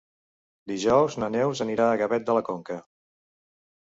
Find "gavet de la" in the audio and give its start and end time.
2.03-2.43